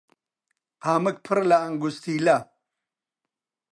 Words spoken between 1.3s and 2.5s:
لە ئەنگوستیلە